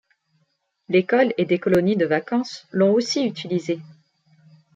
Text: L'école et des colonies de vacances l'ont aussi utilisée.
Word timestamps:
L'école 0.89 1.31
et 1.37 1.45
des 1.45 1.59
colonies 1.59 1.95
de 1.95 2.07
vacances 2.07 2.65
l'ont 2.71 2.91
aussi 2.91 3.23
utilisée. 3.23 3.79